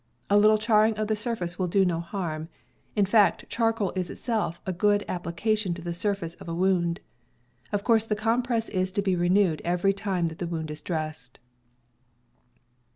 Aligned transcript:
A 0.31 0.35
little 0.39 0.57
charring 0.57 0.97
of 0.97 1.07
the 1.09 1.15
surface 1.15 1.59
will 1.59 1.67
do 1.67 1.85
no 1.85 1.99
harm; 1.99 2.49
in 2.95 3.05
fact, 3.05 3.45
char 3.49 3.71
coal 3.71 3.93
is 3.95 4.09
itself 4.09 4.59
a 4.65 4.73
good 4.73 5.05
application 5.07 5.75
to 5.75 5.81
the 5.83 5.93
surface 5.93 6.33
of 6.33 6.49
a 6.49 6.55
wound. 6.55 7.01
Of 7.71 7.83
course 7.83 8.05
the 8.05 8.15
compress 8.15 8.67
is 8.69 8.91
to 8.93 9.03
be 9.03 9.15
renewed 9.15 9.61
every 9.63 9.93
time 9.93 10.25
that 10.29 10.39
the 10.39 10.47
wound 10.47 10.71
is 10.71 10.81
dressed. 10.81 11.37